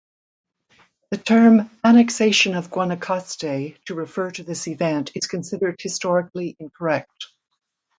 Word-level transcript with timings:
The 1.11 1.19
term 1.19 1.69
"annexation 1.83 2.55
of 2.55 2.71
Guanacaste" 2.71 3.77
to 3.85 3.93
refer 3.93 4.31
to 4.31 4.41
this 4.43 4.67
event 4.67 5.11
is 5.13 5.27
considered 5.27 5.79
historically 5.79 6.55
incorrect. 6.59 7.27